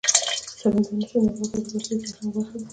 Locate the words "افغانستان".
1.31-1.61